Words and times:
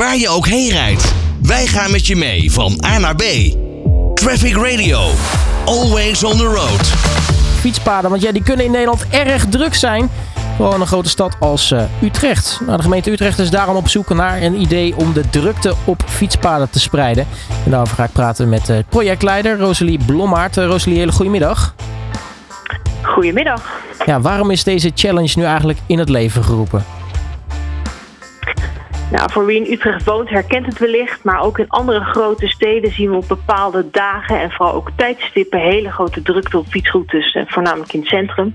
waar 0.00 0.16
je 0.16 0.28
ook 0.28 0.46
heen 0.46 0.70
rijdt. 0.70 1.14
Wij 1.42 1.66
gaan 1.66 1.90
met 1.90 2.06
je 2.06 2.16
mee 2.16 2.52
van 2.52 2.84
A 2.84 2.98
naar 2.98 3.14
B. 3.14 3.22
Traffic 4.14 4.56
Radio. 4.56 4.98
Always 5.64 6.24
on 6.24 6.36
the 6.36 6.44
road. 6.44 6.86
Fietspaden, 7.60 8.10
want 8.10 8.22
ja, 8.22 8.32
die 8.32 8.42
kunnen 8.42 8.64
in 8.64 8.70
Nederland 8.70 9.06
erg 9.10 9.46
druk 9.46 9.74
zijn. 9.74 10.10
Vooral 10.56 10.74
in 10.74 10.80
een 10.80 10.86
grote 10.86 11.08
stad 11.08 11.36
als 11.40 11.70
uh, 11.70 11.82
Utrecht. 12.02 12.60
Nou, 12.66 12.76
de 12.76 12.82
gemeente 12.82 13.10
Utrecht 13.10 13.38
is 13.38 13.50
daarom 13.50 13.76
op 13.76 13.88
zoek 13.88 14.08
naar 14.08 14.42
een 14.42 14.60
idee 14.60 14.96
om 14.96 15.12
de 15.12 15.30
drukte 15.30 15.74
op 15.84 16.02
fietspaden 16.06 16.70
te 16.70 16.80
spreiden. 16.80 17.26
En 17.64 17.70
daarover 17.70 17.94
ga 17.94 18.04
ik 18.04 18.12
praten 18.12 18.48
met 18.48 18.68
uh, 18.68 18.76
projectleider 18.88 19.58
Rosalie 19.58 19.98
Blommaert. 20.06 20.56
Uh, 20.56 20.64
Rosalie, 20.64 20.98
hele 20.98 21.12
goedemiddag. 21.12 21.74
Goedemiddag. 23.02 23.62
Ja, 24.06 24.20
waarom 24.20 24.50
is 24.50 24.64
deze 24.64 24.90
challenge 24.94 25.32
nu 25.34 25.44
eigenlijk 25.44 25.78
in 25.86 25.98
het 25.98 26.08
leven 26.08 26.44
geroepen? 26.44 26.84
Nou, 29.10 29.30
voor 29.32 29.46
wie 29.46 29.64
in 29.64 29.72
Utrecht 29.72 30.04
woont 30.04 30.28
herkent 30.28 30.66
het 30.66 30.78
wellicht, 30.78 31.24
maar 31.24 31.40
ook 31.40 31.58
in 31.58 31.68
andere 31.68 32.04
grote 32.04 32.48
steden 32.48 32.90
zien 32.90 33.10
we 33.10 33.16
op 33.16 33.28
bepaalde 33.28 33.90
dagen 33.90 34.40
en 34.40 34.50
vooral 34.50 34.74
ook 34.74 34.90
tijdstippen 34.96 35.60
hele 35.60 35.90
grote 35.90 36.22
drukte 36.22 36.58
op 36.58 36.66
fietsroutes, 36.66 37.38
voornamelijk 37.46 37.92
in 37.92 38.00
het 38.00 38.08
centrum. 38.08 38.52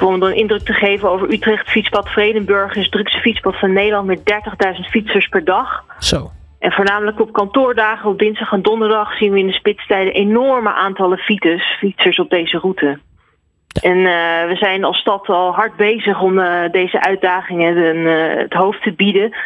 Om 0.00 0.22
een 0.22 0.34
indruk 0.34 0.62
te 0.62 0.72
geven 0.72 1.10
over 1.10 1.32
Utrecht, 1.32 1.68
fietspad 1.68 2.08
Vredenburg 2.08 2.74
is 2.74 2.82
het 2.82 2.92
drukste 2.92 3.18
fietspad 3.18 3.58
van 3.58 3.72
Nederland 3.72 4.06
met 4.06 4.18
30.000 4.18 4.90
fietsers 4.90 5.28
per 5.28 5.44
dag. 5.44 5.84
Zo. 5.98 6.30
En 6.58 6.72
voornamelijk 6.72 7.20
op 7.20 7.32
kantoordagen, 7.32 8.10
op 8.10 8.18
dinsdag 8.18 8.52
en 8.52 8.62
donderdag, 8.62 9.16
zien 9.16 9.32
we 9.32 9.38
in 9.38 9.46
de 9.46 9.52
spitstijden 9.52 10.12
enorme 10.12 10.72
aantallen 10.72 11.18
fietsers, 11.18 11.76
fietsers 11.78 12.18
op 12.18 12.30
deze 12.30 12.58
route. 12.58 12.98
En 13.82 13.96
uh, 13.96 14.46
we 14.46 14.56
zijn 14.58 14.84
als 14.84 14.98
stad 14.98 15.28
al 15.28 15.54
hard 15.54 15.76
bezig 15.76 16.20
om 16.20 16.38
uh, 16.38 16.70
deze 16.70 17.00
uitdagingen 17.00 17.76
uh, 17.96 18.36
het 18.36 18.52
hoofd 18.52 18.82
te 18.82 18.92
bieden. 18.92 19.36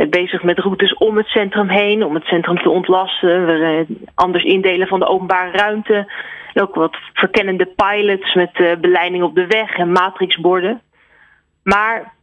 Zijn 0.00 0.12
bezig 0.12 0.42
met 0.42 0.58
routes 0.58 0.94
om 0.94 1.16
het 1.16 1.26
centrum 1.26 1.68
heen, 1.68 2.04
om 2.04 2.14
het 2.14 2.24
centrum 2.24 2.58
te 2.58 2.70
ontlasten. 2.70 3.46
We 3.46 3.86
anders 4.14 4.44
indelen 4.44 4.86
van 4.86 4.98
de 5.00 5.06
openbare 5.06 5.50
ruimte. 5.50 6.12
En 6.52 6.62
ook 6.62 6.74
wat 6.74 6.96
verkennende 7.12 7.66
pilots 7.76 8.34
met 8.34 8.80
beleiding 8.80 9.22
op 9.22 9.34
de 9.34 9.46
weg 9.46 9.76
en 9.76 9.92
matrixborden. 9.92 10.80
Maar 11.62 12.14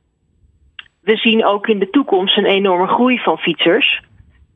we 1.01 1.15
zien 1.15 1.45
ook 1.45 1.67
in 1.67 1.79
de 1.79 1.89
toekomst 1.89 2.37
een 2.37 2.45
enorme 2.45 2.87
groei 2.87 3.19
van 3.19 3.37
fietsers. 3.37 4.01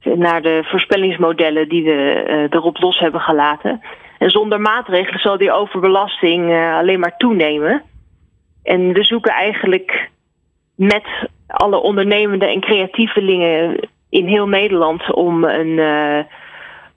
Naar 0.04 0.42
de 0.42 0.62
voorspellingsmodellen 0.64 1.70
die 1.70 1.84
we 1.84 2.48
erop 2.50 2.78
los 2.78 3.00
hebben 3.00 3.22
gelaten. 3.22 3.82
En 4.18 4.30
zonder 4.30 4.62
maatregelen 4.62 5.20
zal 5.20 5.38
die 5.38 5.52
overbelasting 5.52 6.54
alleen 6.54 7.00
maar 7.00 7.18
toenemen. 7.18 7.84
En 8.64 8.94
we 8.94 9.04
zoeken 9.04 9.32
eigenlijk 9.32 10.10
met 10.76 11.30
alle 11.52 11.82
ondernemende 11.82 12.46
en 12.46 12.60
creatievelingen 12.60 13.90
in 14.10 14.28
heel 14.28 14.48
Nederland 14.48 15.14
om, 15.14 15.44
een, 15.44 15.68
uh, 15.68 16.20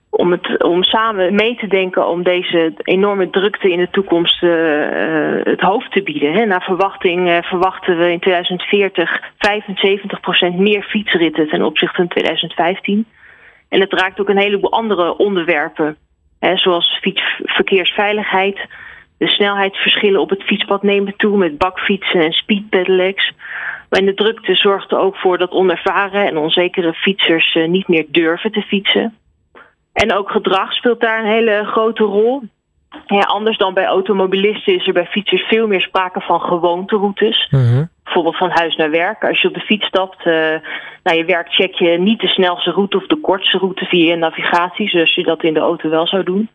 om, 0.09 0.31
het, 0.31 0.63
om 0.63 0.83
samen 0.83 1.35
mee 1.35 1.55
te 1.55 1.67
denken 1.67 2.07
om 2.07 2.23
deze 2.23 2.73
enorme 2.77 3.29
drukte 3.29 3.71
in 3.71 3.79
de 3.79 3.89
toekomst 3.91 4.43
uh, 4.43 4.51
het 5.43 5.61
hoofd 5.61 5.91
te 5.91 6.03
bieden. 6.03 6.33
Hè. 6.33 6.45
Naar 6.45 6.63
verwachting 6.63 7.39
verwachten 7.43 7.97
we 7.97 8.11
in 8.11 8.19
2040 8.19 9.21
75% 10.53 10.55
meer 10.55 10.83
fietsritten 10.83 11.47
ten 11.47 11.61
opzichte 11.61 11.95
van 11.95 12.07
2015. 12.07 13.05
En 13.69 13.79
het 13.79 13.93
raakt 13.93 14.19
ook 14.19 14.29
een 14.29 14.37
heleboel 14.37 14.71
andere 14.71 15.17
onderwerpen 15.17 15.97
zoals 16.39 16.97
fietsverkeersveiligheid. 17.01 18.59
De 19.17 19.27
snelheidsverschillen 19.27 20.21
op 20.21 20.29
het 20.29 20.43
fietspad 20.43 20.83
nemen 20.83 21.13
toe 21.17 21.37
met 21.37 21.57
bakfietsen 21.57 22.21
en 22.21 22.31
speedpedelecs. 22.31 23.31
Maar 23.95 24.05
de 24.05 24.13
drukte 24.13 24.55
zorgt 24.55 24.91
er 24.91 24.97
ook 24.97 25.15
voor 25.15 25.37
dat 25.37 25.51
onervaren 25.51 26.27
en 26.27 26.37
onzekere 26.37 26.93
fietsers 26.93 27.55
uh, 27.55 27.67
niet 27.67 27.87
meer 27.87 28.05
durven 28.07 28.51
te 28.51 28.61
fietsen. 28.61 29.15
En 29.93 30.13
ook 30.13 30.31
gedrag 30.31 30.73
speelt 30.73 31.01
daar 31.01 31.19
een 31.19 31.31
hele 31.31 31.63
grote 31.65 32.03
rol. 32.03 32.41
Ja, 33.05 33.19
anders 33.19 33.57
dan 33.57 33.73
bij 33.73 33.85
automobilisten 33.85 34.75
is 34.75 34.87
er 34.87 34.93
bij 34.93 35.05
fietsers 35.05 35.41
veel 35.41 35.67
meer 35.67 35.81
sprake 35.81 36.21
van 36.21 36.41
gewoonteroutes. 36.41 37.47
Mm 37.49 37.89
Bijvoorbeeld 38.03 38.37
van 38.37 38.49
huis 38.49 38.75
naar 38.75 38.91
werk. 38.91 39.23
Als 39.23 39.41
je 39.41 39.47
op 39.47 39.53
de 39.53 39.59
fiets 39.59 39.85
stapt 39.85 40.25
uh, 40.25 40.33
naar 41.03 41.15
je 41.15 41.25
werk, 41.25 41.49
check 41.49 41.73
je 41.73 41.97
niet 41.97 42.19
de 42.19 42.27
snelste 42.27 42.71
route 42.71 42.97
of 42.97 43.07
de 43.07 43.19
kortste 43.19 43.57
route 43.57 43.85
via 43.85 44.09
je 44.09 44.15
navigatie, 44.15 44.89
zoals 44.89 45.15
je 45.15 45.23
dat 45.23 45.43
in 45.43 45.53
de 45.53 45.59
auto 45.59 45.89
wel 45.89 46.07
zou 46.07 46.23
doen. 46.23 46.49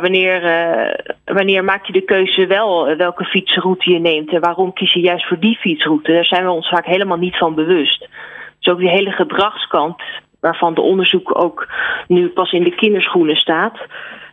Wanneer, 0.00 0.44
uh, 0.44 1.14
wanneer 1.24 1.64
maak 1.64 1.86
je 1.86 1.92
de 1.92 2.00
keuze 2.00 2.46
wel 2.46 2.96
welke 2.96 3.24
fietsroute 3.24 3.90
je 3.90 3.98
neemt 3.98 4.32
en 4.32 4.40
waarom 4.40 4.72
kies 4.72 4.92
je 4.92 5.00
juist 5.00 5.26
voor 5.26 5.38
die 5.38 5.56
fietsroute? 5.56 6.12
Daar 6.12 6.24
zijn 6.24 6.44
we 6.44 6.50
ons 6.50 6.68
vaak 6.68 6.86
helemaal 6.86 7.16
niet 7.16 7.36
van 7.36 7.54
bewust. 7.54 8.08
Dus 8.58 8.72
ook 8.72 8.78
die 8.78 8.88
hele 8.88 9.10
gedragskant, 9.10 10.02
waarvan 10.40 10.74
de 10.74 10.80
onderzoek 10.80 11.42
ook 11.42 11.68
nu 12.06 12.28
pas 12.28 12.52
in 12.52 12.64
de 12.64 12.74
kinderschoenen 12.74 13.36
staat, 13.36 13.78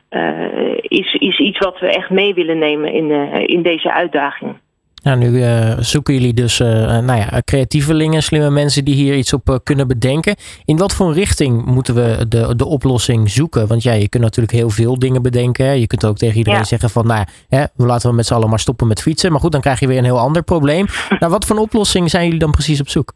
uh, 0.10 0.78
is, 0.82 1.14
is 1.14 1.40
iets 1.40 1.58
wat 1.58 1.80
we 1.80 1.88
echt 1.88 2.10
mee 2.10 2.34
willen 2.34 2.58
nemen 2.58 2.94
in, 2.94 3.12
in 3.48 3.62
deze 3.62 3.94
uitdaging. 3.94 4.56
Nou, 5.04 5.18
nu 5.18 5.28
uh, 5.28 5.78
zoeken 5.80 6.14
jullie 6.14 6.34
dus 6.34 6.60
uh, 6.60 6.68
nou 7.00 7.20
ja, 7.20 7.42
creatievelingen, 7.46 8.24
slimme 8.24 8.50
mensen 8.50 8.86
die 8.86 8.96
hier 8.96 9.16
iets 9.16 9.34
op 9.34 9.50
uh, 9.50 9.56
kunnen 9.64 9.88
bedenken. 9.88 10.36
In 10.66 10.78
wat 10.78 10.96
voor 10.96 11.14
richting 11.14 11.66
moeten 11.66 11.96
we 11.96 12.28
de, 12.28 12.56
de 12.56 12.66
oplossing 12.66 13.30
zoeken? 13.30 13.68
Want 13.68 13.84
ja, 13.84 13.94
je 13.94 14.10
kunt 14.10 14.24
natuurlijk 14.24 14.58
heel 14.58 14.70
veel 14.70 15.00
dingen 15.00 15.22
bedenken. 15.22 15.80
Je 15.80 15.88
kunt 15.88 16.06
ook 16.06 16.18
tegen 16.18 16.38
iedereen 16.38 16.60
ja. 16.60 16.66
zeggen 16.66 16.90
van, 16.90 17.08
nou, 17.08 17.26
hè, 17.50 17.64
laten 17.76 18.10
we 18.10 18.16
met 18.16 18.26
z'n 18.26 18.34
allen 18.34 18.50
maar 18.50 18.60
stoppen 18.60 18.88
met 18.88 19.02
fietsen. 19.02 19.32
Maar 19.32 19.40
goed, 19.40 19.52
dan 19.52 19.62
krijg 19.62 19.80
je 19.80 19.88
weer 19.88 19.98
een 19.98 20.04
heel 20.04 20.20
ander 20.20 20.44
probleem. 20.44 20.86
nou, 21.20 21.32
wat 21.32 21.46
voor 21.46 21.56
een 21.56 21.62
oplossing 21.62 22.10
zijn 22.10 22.24
jullie 22.24 22.40
dan 22.40 22.52
precies 22.52 22.80
op 22.80 22.90
zoek? 22.90 23.14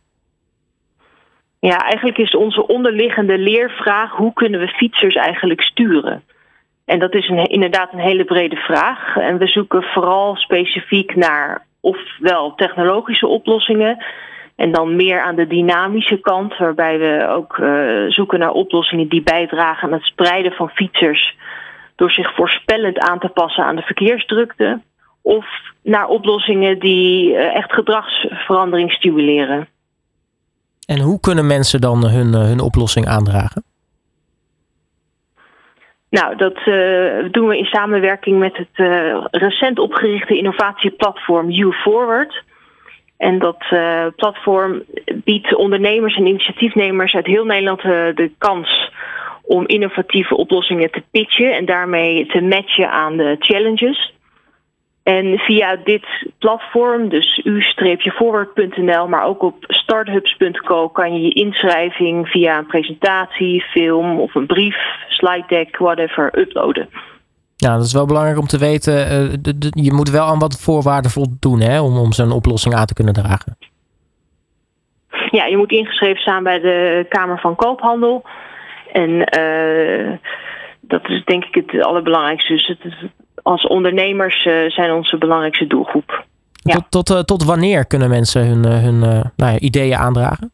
Ja, 1.59 1.77
eigenlijk 1.77 2.17
is 2.17 2.35
onze 2.35 2.67
onderliggende 2.67 3.37
leervraag, 3.37 4.11
hoe 4.11 4.33
kunnen 4.33 4.59
we 4.59 4.67
fietsers 4.67 5.15
eigenlijk 5.15 5.61
sturen? 5.61 6.23
En 6.85 6.99
dat 6.99 7.13
is 7.13 7.29
een, 7.29 7.45
inderdaad 7.45 7.93
een 7.93 7.99
hele 7.99 8.25
brede 8.25 8.55
vraag. 8.55 9.17
En 9.17 9.37
we 9.37 9.47
zoeken 9.47 9.83
vooral 9.83 10.35
specifiek 10.35 11.15
naar 11.15 11.65
ofwel 11.83 12.55
technologische 12.55 13.27
oplossingen. 13.27 14.03
En 14.55 14.71
dan 14.71 14.95
meer 14.95 15.21
aan 15.21 15.35
de 15.35 15.47
dynamische 15.47 16.19
kant, 16.19 16.57
waarbij 16.57 16.99
we 16.99 17.27
ook 17.27 17.57
uh, 17.57 18.11
zoeken 18.11 18.39
naar 18.39 18.51
oplossingen 18.51 19.09
die 19.09 19.21
bijdragen 19.21 19.87
aan 19.87 19.93
het 19.93 20.03
spreiden 20.03 20.51
van 20.51 20.69
fietsers. 20.69 21.37
Door 21.95 22.11
zich 22.11 22.35
voorspellend 22.35 22.99
aan 22.99 23.19
te 23.19 23.27
passen 23.27 23.63
aan 23.63 23.75
de 23.75 23.81
verkeersdrukte. 23.81 24.81
Of 25.21 25.45
naar 25.83 26.07
oplossingen 26.07 26.79
die 26.79 27.29
uh, 27.29 27.55
echt 27.55 27.73
gedragsverandering 27.73 28.91
stimuleren. 28.91 29.67
En 30.85 30.99
hoe 30.99 31.19
kunnen 31.19 31.47
mensen 31.47 31.81
dan 31.81 32.07
hun, 32.07 32.33
hun 32.33 32.59
oplossing 32.59 33.07
aandragen? 33.07 33.63
Nou, 36.19 36.35
dat 36.35 36.57
uh, 36.65 37.31
doen 37.31 37.47
we 37.47 37.57
in 37.57 37.65
samenwerking 37.65 38.39
met 38.39 38.57
het 38.57 38.77
uh, 38.77 39.25
recent 39.31 39.79
opgerichte 39.79 40.37
innovatieplatform 40.37 41.49
U-Forward. 41.49 42.43
En 43.17 43.39
dat 43.39 43.65
uh, 43.71 44.05
platform 44.15 44.83
biedt 45.13 45.55
ondernemers 45.55 46.15
en 46.15 46.25
initiatiefnemers 46.25 47.13
uit 47.13 47.25
heel 47.25 47.45
Nederland 47.45 47.81
de 48.17 48.31
kans 48.37 48.91
om 49.41 49.67
innovatieve 49.67 50.35
oplossingen 50.35 50.91
te 50.91 51.03
pitchen 51.11 51.53
en 51.53 51.65
daarmee 51.65 52.25
te 52.25 52.41
matchen 52.41 52.91
aan 52.91 53.17
de 53.17 53.35
challenges. 53.39 54.13
En 55.03 55.37
via 55.37 55.75
dit 55.83 56.05
platform, 56.39 57.09
dus 57.09 57.41
u-forward.nl, 57.43 59.07
maar 59.07 59.25
ook 59.25 59.41
op 59.41 59.55
startups.co 59.59 60.89
kan 60.89 61.13
je 61.13 61.21
je 61.21 61.33
inschrijving 61.33 62.27
via 62.27 62.57
een 62.57 62.65
presentatie, 62.65 63.61
film 63.61 64.19
of 64.19 64.35
een 64.35 64.45
brief, 64.45 64.77
slide 65.23 65.47
deck, 65.47 65.77
whatever, 65.77 66.39
uploaden. 66.39 66.89
Ja, 67.55 67.75
dat 67.75 67.85
is 67.85 67.93
wel 67.93 68.05
belangrijk 68.05 68.39
om 68.39 68.47
te 68.47 68.57
weten. 68.57 68.95
De, 69.41 69.55
je 69.69 69.93
moet 69.93 70.09
wel 70.09 70.25
aan 70.25 70.39
wat 70.39 70.61
voorwaarden 70.61 71.11
voldoen 71.11 71.59
hè, 71.59 71.81
om, 71.81 71.97
om 71.97 72.11
zo'n 72.11 72.31
oplossing 72.31 72.75
aan 72.75 72.85
te 72.85 72.93
kunnen 72.93 73.13
dragen. 73.13 73.57
Ja, 75.29 75.45
je 75.45 75.57
moet 75.57 75.71
ingeschreven 75.71 76.21
staan 76.21 76.43
bij 76.43 76.59
de 76.59 77.05
Kamer 77.09 77.39
van 77.39 77.55
Koophandel. 77.55 78.23
En 78.91 79.09
uh, 79.39 80.17
dat 80.81 81.09
is 81.09 81.25
denk 81.25 81.43
ik 81.43 81.55
het 81.55 81.83
allerbelangrijkste. 81.83 82.53
Dus 82.53 82.67
het 82.67 82.83
is 82.83 83.05
als 83.43 83.67
ondernemers 83.67 84.45
uh, 84.45 84.69
zijn 84.69 84.91
onze 84.91 85.17
belangrijkste 85.17 85.67
doelgroep. 85.67 86.25
Ja. 86.53 86.73
Tot, 86.73 87.05
tot, 87.05 87.09
uh, 87.09 87.19
tot, 87.23 87.43
wanneer 87.43 87.85
kunnen 87.85 88.09
mensen 88.09 88.47
hun, 88.47 88.65
hun 88.65 88.99
nou 89.35 89.51
ja, 89.51 89.59
ideeën 89.59 89.97
aandragen? 89.97 90.51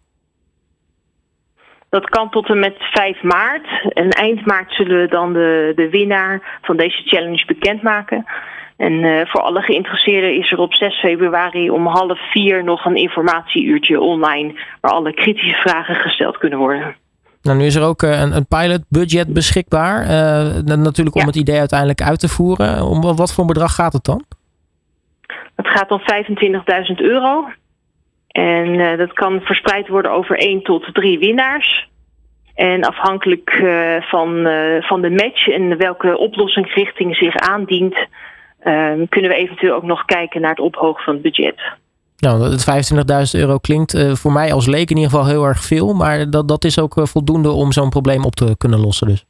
Dat 1.90 2.10
kan 2.10 2.30
tot 2.30 2.50
en 2.50 2.60
met 2.60 2.76
5 2.78 3.22
maart. 3.22 3.68
En 3.94 4.10
eind 4.10 4.46
maart 4.46 4.74
zullen 4.74 5.02
we 5.02 5.08
dan 5.08 5.34
de, 5.34 5.72
de 5.76 5.90
winnaar 5.90 6.60
van 6.62 6.78
deze 6.78 7.02
challenge 7.06 7.46
bekendmaken. 7.46 8.26
En 8.78 9.28
voor 9.28 9.42
alle 9.42 9.62
geïnteresseerden 9.62 10.38
is 10.38 10.52
er 10.52 10.60
op 10.60 10.74
6 10.74 11.00
februari 11.00 11.70
om 11.70 11.88
half 11.88 12.32
vier 12.32 12.64
nog 12.64 12.86
een 12.86 12.96
informatieuurtje 12.96 14.00
online 14.00 14.60
waar 14.82 14.92
alle 14.92 15.14
kritische 15.14 15.62
vragen 15.62 15.96
gesteld 15.96 16.38
kunnen 16.38 16.60
worden. 16.60 16.96
Nou, 17.42 17.58
nu 17.58 17.66
is 17.66 17.76
er 17.76 17.84
ook 17.84 18.02
een, 18.02 18.36
een 18.36 18.48
pilot 18.48 18.84
budget 18.90 19.34
beschikbaar. 19.34 20.02
Uh, 20.02 20.76
natuurlijk 20.76 21.16
om 21.16 21.22
ja. 21.22 21.28
het 21.28 21.36
idee 21.36 21.60
uiteindelijk 21.60 22.02
uit 22.02 22.20
te 22.20 22.28
voeren. 22.28 22.84
Om 22.84 23.02
wat 23.02 23.34
voor 23.34 23.46
bedrag 23.46 23.76
gaat 23.76 23.94
het 23.94 24.04
dan? 24.04 24.24
Het 25.56 25.68
gaat 25.68 25.92
om 25.92 26.00
25.000 26.00 26.06
euro. 26.96 27.48
En 28.30 28.98
dat 28.98 29.14
kan 29.14 29.42
verspreid 29.42 29.88
worden 29.88 30.12
over 30.12 30.38
één 30.38 30.64
tot 30.64 30.94
drie 30.94 31.20
winnaars. 31.20 31.88
En 32.56 32.84
afhankelijk 32.84 33.50
van, 34.00 34.48
van 34.82 35.02
de 35.02 35.10
match 35.10 35.48
en 35.48 35.78
welke 35.78 36.18
oplossingsrichting 36.18 37.16
zich 37.16 37.36
aandient, 37.36 38.08
kunnen 39.10 39.30
we 39.30 39.36
eventueel 39.36 39.76
ook 39.76 39.84
nog 39.84 40.06
kijken 40.06 40.42
naar 40.42 40.50
het 40.50 40.60
ophogen 40.60 41.04
van 41.04 41.14
het 41.14 41.22
budget. 41.22 41.62
Nou, 42.18 42.44
het 42.44 43.34
25.000 43.36 43.40
euro 43.40 43.58
klinkt 43.58 44.20
voor 44.20 44.32
mij 44.32 44.54
als 44.54 44.68
leek 44.68 44.90
in 44.90 44.96
ieder 44.98 45.12
geval 45.12 45.28
heel 45.28 45.44
erg 45.44 45.64
veel. 45.64 45.94
Maar 45.94 46.30
dat, 46.30 46.48
dat 46.48 46.64
is 46.64 46.80
ook 46.80 46.94
voldoende 47.04 47.50
om 47.50 47.72
zo'n 47.72 47.90
probleem 47.90 48.26
op 48.26 48.36
te 48.36 48.58
kunnen 48.58 48.80
lossen 48.80 49.08
dus. 49.08 49.26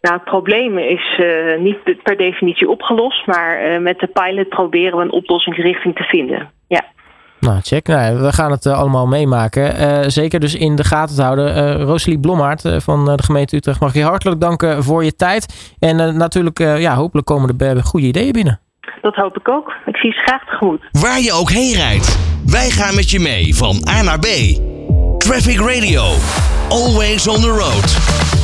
Nou, 0.00 0.14
het 0.14 0.24
probleem 0.24 0.78
is 0.78 1.18
uh, 1.18 1.58
niet 1.58 2.02
per 2.02 2.16
definitie 2.16 2.68
opgelost. 2.68 3.26
Maar 3.26 3.82
met 3.82 3.98
de 3.98 4.06
pilot 4.06 4.48
proberen 4.48 4.96
we 4.96 5.04
een 5.04 5.12
oplossingsrichting 5.12 5.96
te 5.96 6.02
vinden. 6.02 6.50
Ja. 6.68 6.84
Nou, 7.40 7.60
check. 7.62 7.86
Nou, 7.86 8.18
we 8.18 8.32
gaan 8.32 8.50
het 8.50 8.66
allemaal 8.66 9.06
meemaken. 9.06 10.12
zeker 10.12 10.40
dus 10.40 10.54
in 10.54 10.76
de 10.76 10.84
gaten 10.84 11.16
te 11.16 11.22
houden. 11.22 11.76
Rosalie 11.82 12.20
Blommaert 12.20 12.62
van 12.76 13.04
de 13.04 13.22
gemeente 13.22 13.56
Utrecht 13.56 13.80
mag 13.80 13.94
je 13.94 14.02
hartelijk 14.02 14.40
danken 14.40 14.84
voor 14.84 15.04
je 15.04 15.16
tijd. 15.16 15.74
En 15.78 16.16
natuurlijk, 16.16 16.58
ja, 16.58 16.94
hopelijk 16.94 17.26
komen 17.26 17.58
er 17.58 17.82
goede 17.84 18.06
ideeën 18.06 18.32
binnen. 18.32 18.60
Dat 19.00 19.14
hoop 19.14 19.36
ik 19.36 19.48
ook. 19.48 19.72
Ik 19.86 19.96
zie 19.96 20.12
ze 20.12 20.18
graag 20.18 20.44
tegemoet. 20.44 20.80
Waar 20.90 21.20
je 21.20 21.32
ook 21.32 21.50
heen 21.50 21.74
rijdt, 21.74 22.18
wij 22.46 22.70
gaan 22.70 22.94
met 22.94 23.10
je 23.10 23.20
mee 23.20 23.56
van 23.56 23.88
A 23.88 24.02
naar 24.02 24.18
B. 24.18 24.26
Traffic 25.18 25.60
Radio. 25.60 26.02
Always 26.68 27.28
on 27.28 27.40
the 27.40 27.48
road. 27.48 28.39